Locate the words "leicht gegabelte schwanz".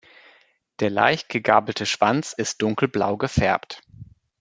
0.89-2.33